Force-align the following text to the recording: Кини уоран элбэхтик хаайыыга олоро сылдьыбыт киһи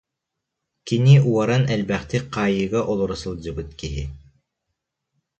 Кини 0.87 1.15
уоран 1.29 1.63
элбэхтик 1.73 2.25
хаайыыга 2.33 2.81
олоро 2.91 3.15
сылдьыбыт 3.21 3.69
киһи 3.79 4.03